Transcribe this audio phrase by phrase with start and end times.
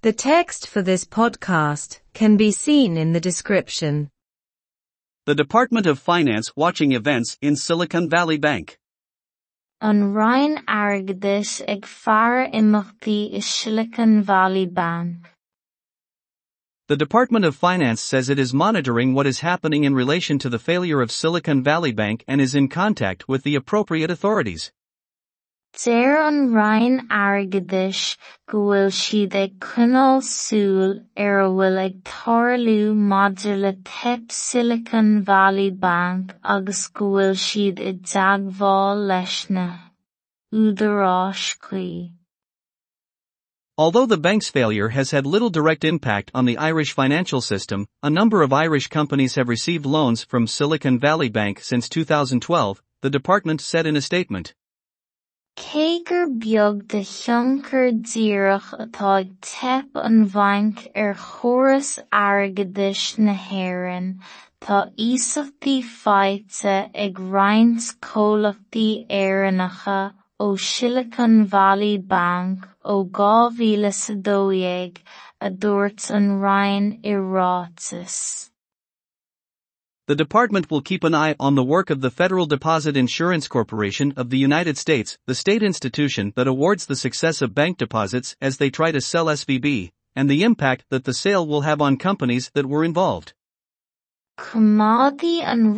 [0.00, 4.10] The text for this podcast can be seen in the description.
[5.26, 8.78] The Department of Finance watching events in Silicon Valley Bank.
[9.80, 15.16] An Ryan airgeadais ag fear imachtaí is Silicon Valley Bank.
[16.86, 20.60] The Department of Finance says it is monitoring what is happening in relation to the
[20.60, 24.70] failure of Silicon Valley Bank and is in contact with the appropriate authorities.
[25.80, 28.16] Deir an Ryan airgeadais
[28.50, 32.74] go bhfuil siad ag cineál súil ar a bhfuil ag tarlú
[33.12, 39.68] maidir le tip Silicon Valley Bank agus go bhfuil siad i dteagmháil leis na.
[43.76, 48.10] Although the bank's failure has had little direct impact on the Irish financial system, a
[48.10, 53.60] number of Irish companies have received loans from Silicon Valley Bank since 2012, the department
[53.60, 54.54] said in a statement.
[55.58, 63.34] Cé gur beag de tionchar díreach atá ag teip an bhainc ar chóras airgeadais na
[63.46, 64.06] hÉireann,
[64.66, 68.86] tá íosachtaí fáilte ag roinnt comhlachtaí
[69.22, 69.98] éireannacha
[70.46, 75.02] ó Silicon Valley Bank ó 2012
[75.40, 77.16] a dúirt an Ryan i.
[80.08, 84.14] The department will keep an eye on the work of the Federal Deposit Insurance Corporation
[84.16, 88.56] of the United States, the state institution that awards the success of bank deposits as
[88.56, 92.50] they try to sell SVB, and the impact that the sale will have on companies
[92.54, 93.34] that were involved.
[94.38, 95.76] Comádaí and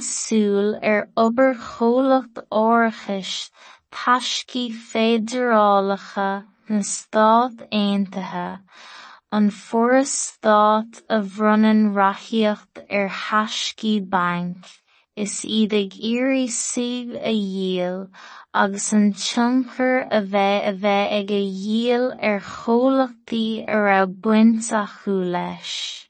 [0.00, 3.50] súil ar obair chomhlacht áirithe
[3.92, 8.58] taiscí féidearálacha na Stát Aontaithe
[9.30, 14.56] an Foras Stát a bhronn rathaíocht ar thaiscí banc,
[15.16, 18.08] is iad ag iarraidh suíomh a dhíol,
[18.54, 21.42] agus an tionchar a bheith a bheith ag a
[22.30, 26.08] ar chomhlachtaí a raibh buint acu leis.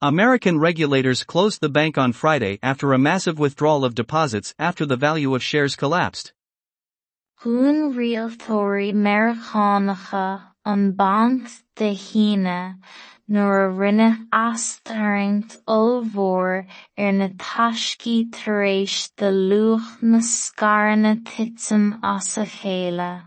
[0.00, 4.96] American regulators closed the bank on Friday after a massive withdrawal of deposits after the
[4.96, 6.32] value of shares collapsed.
[7.42, 12.76] Gún rialtóirí Meiriceánacha an Banc de Shíne
[13.28, 16.66] nuair a rinne eastaíocht ollmhór
[17.04, 23.22] ar na taiscí tar éis de luach na scaranna titim as a chéile.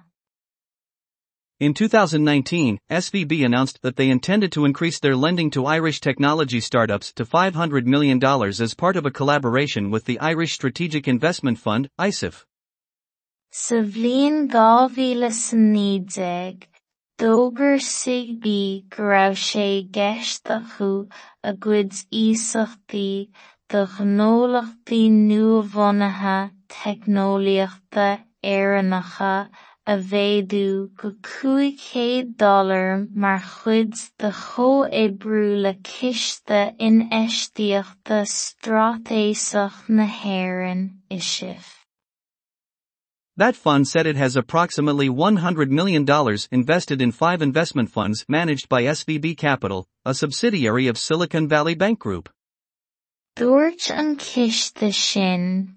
[1.60, 7.12] In 2019, SVB announced that they intended to increase their lending to Irish technology startups
[7.12, 12.46] to $500 million as part of a collaboration with the Irish Strategic Investment Fund, ISIF.
[13.52, 14.48] Sa bhliain
[17.20, 18.46] 2019, D'fhógair SigB
[18.96, 19.64] go raibh sé
[19.96, 20.88] gceist acu
[21.50, 23.28] a gcuid íosachtaí
[23.74, 26.38] do ghnólachtaí nua-bhunaithe
[26.76, 28.06] teicneolaíochta
[28.54, 29.34] éireannacha
[29.92, 30.64] a mhéadú
[31.02, 40.88] go $500 mar chuid de chomhoibriú le ciste inaisteacha stratéasach na hÉireann
[41.20, 41.89] ISIF.
[43.40, 46.06] That fund said it has approximately $100 million
[46.52, 52.00] invested in five investment funds managed by SVB Capital, a subsidiary of Silicon Valley Bank
[52.00, 52.28] Group.
[53.38, 55.76] Dúirt an ciste sin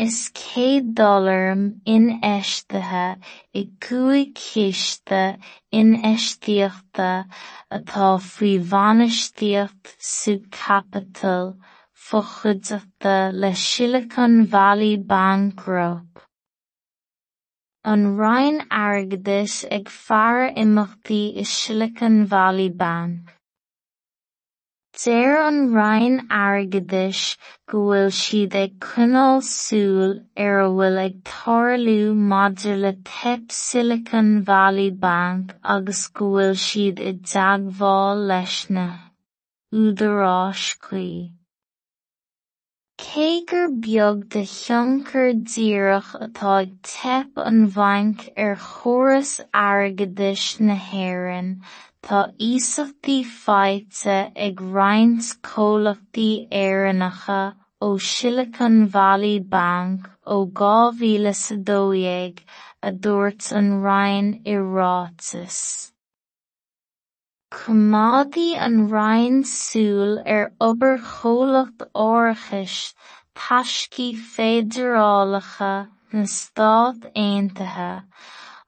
[0.00, 3.22] is cé dollarm inaisteaithe
[3.54, 5.38] i gcúig ciste
[5.72, 7.12] inaisteacha
[7.70, 11.54] atá faoi bhainisteocht SVB Capital
[12.06, 16.20] fochuideachta le Silicon Valley Bank Group.
[17.82, 23.32] An Ryan airgeadais ag fear imeachtaí i Silicon Valley Bank.
[25.02, 27.22] Deir an Ryan airgeadais
[27.72, 31.96] go bhfuil siad ag cineál súil ar a bhfuil ag tarlú
[32.34, 38.86] maidir le tip Silicon Valley Bank agus go bhfuil siad i dteagmháil leis na
[39.82, 41.08] údaráiscí.
[43.16, 44.42] Gur beag de
[45.50, 51.48] díreach atá ag teip an bhainc ar chóras airgeadais na hÉireann,
[52.02, 54.18] tá íosachtaí fáilte
[54.48, 56.28] ag roinnt comhlachtaí
[56.60, 57.40] éireannacha
[57.80, 62.44] ó Silicon Valley Bank ó 2012
[62.82, 65.92] a dúirt an Ryan i Ráiteas.
[67.48, 72.92] Comádaí an Ryan súil ar obair chomhlacht áirithe
[73.36, 78.02] taiscí féidearálacha na Stát Aontaithe,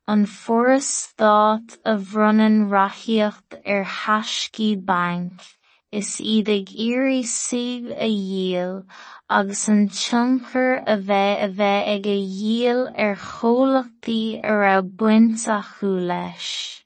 [0.06, 5.42] an Foras Stát a bhronn rathaíocht ar thaiscí banc,
[5.90, 8.82] is iad ag iarraidh suíomh a dhíol,
[9.28, 15.48] agus an tionchar a bheith a bheith ag a dhíol ar chomhlachtaí a raibh buint
[15.60, 16.77] acu leis.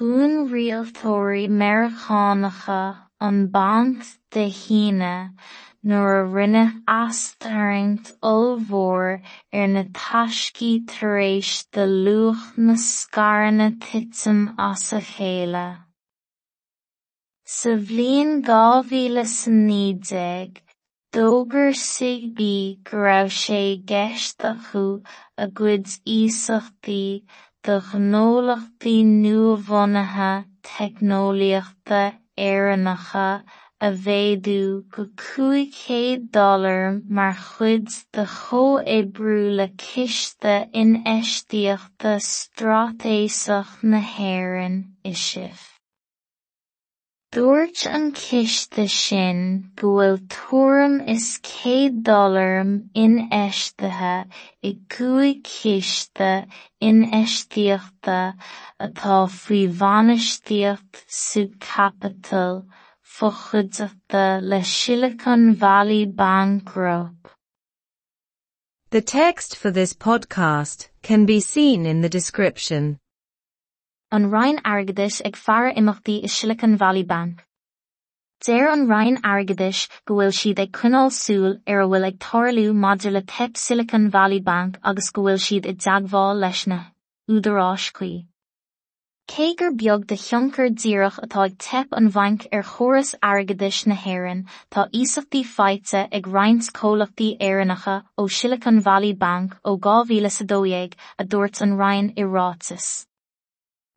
[0.00, 5.34] Thún rialtóirí Meiriceánacha an banc de Shíne
[5.84, 9.20] nuair a rinne eastaíocht ollmhór
[9.52, 15.66] ar na taiscí tar éis luach na scaranna titim as a chéile.
[17.44, 20.62] Sa bhliain dhá mhíle sa níodeag,
[21.12, 22.48] d'fhógair SVB
[22.88, 23.62] go raibh sé
[25.36, 25.86] a gcuid
[26.16, 27.04] íosachtaí
[27.64, 30.30] do ghneolachtaí nua-bhunaithe
[30.68, 32.00] teicneolaíochta
[32.46, 33.26] éireannacha
[33.86, 44.78] a mhéadú go $500 mar chuid de chomhoibriú le ciste inéisíochta stratéasach na hÉireann
[45.12, 45.79] isibh.
[47.32, 49.90] Dúirt an ciste sin go
[50.32, 54.14] bhfuil is $100 inéisithe
[54.68, 56.30] i gcúig ciste
[56.88, 58.16] inéisíochta
[58.86, 62.64] atá faoi bhainisteocht SVB Capital
[63.14, 67.28] fochuideachta le Silicon Valley Bank Group.
[68.90, 72.98] The text for this podcast can be seen in the description.
[74.12, 77.44] An Ryan airgeadais ag fear imachtaí is Silicon Valley Bank.
[78.44, 82.64] Déir an Ryan airgeadais go bhfuil siad ag cuineáil súil ar a bhfuil ag tarlú
[82.84, 86.78] maidir le tip Silicon Valley Bank agus go bhfuil siad i deagháil leis na
[87.36, 88.08] údarrás chuí.
[89.34, 93.98] Cé gur beag de thionchar díreach atá ag tip an bhainc ar chóras airgeadais na
[94.06, 94.40] hÉireann
[94.72, 101.62] tá ísachtaí feite ag roinnt comhlachtaí éireannacha ó Silicon Valley Bank ó 2012 a dúirt
[101.68, 102.90] an Ryan i Rátas.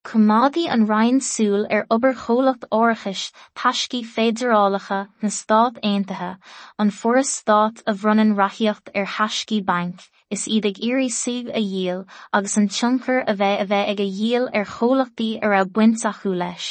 [0.04, 6.38] Comádaí an Ryan súil ar obair chomhlacht áirithis taiscí féidearálacha na Stát Aontaithe
[6.78, 11.62] an furas Stát a bhronn rathaíocht ar Thaiscí Bank is iad ag iarraí suíomh a
[11.68, 12.02] díal
[12.34, 16.04] agus an tionchar a bheith a bheith ag a díal ar chomhlachtaí a raibh buint
[16.12, 16.68] acu leis.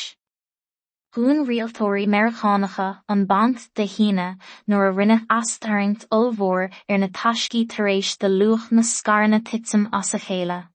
[1.14, 4.29] Thún rialtóirí Meiriceánacha an banc de Shíne
[4.69, 9.88] nuair a rinne eastaíocht ollmhór ar na taiscí tar éis de luach na scaranna titim
[9.93, 10.71] as a chéile.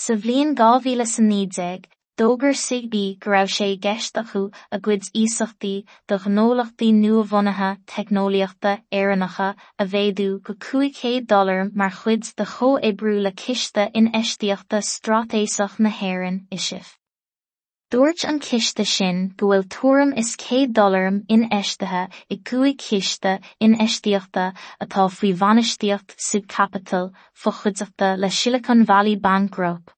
[0.00, 1.82] Sa bblion gáhíle san nídéag,
[2.16, 4.40] dógur sigbí go raibh sé gceist acu
[4.74, 5.72] a gcuid ísachtaí
[6.08, 9.48] do gnólaachtaí nuamhhonathe technoliaachta éannacha
[9.82, 15.76] a bhéadú go 200 dollar mar chuid de cho ébrú le ciste in eisteíochta stratéisach
[15.84, 16.88] na hhéann isih.
[17.92, 22.02] Dúirt an ciste sin go bhfuil tuairim is $100 inéisithe
[22.34, 23.32] i gcúig ciste
[23.66, 24.44] inéisíochta
[24.86, 25.32] atá faoi
[26.28, 27.10] subcapital
[27.44, 29.90] fochuideachta le Silicon Valley Bank Group.